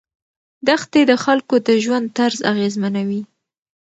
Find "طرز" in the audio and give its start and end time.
2.17-2.37